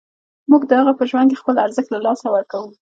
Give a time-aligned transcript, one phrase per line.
[0.49, 2.69] موږ د هغه په ژوند کې خپل ارزښت له لاسه ورکوو.